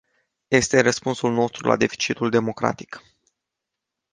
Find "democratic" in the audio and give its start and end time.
2.29-3.03